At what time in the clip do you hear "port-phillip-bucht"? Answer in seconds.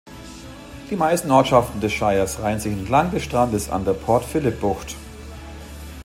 3.93-4.95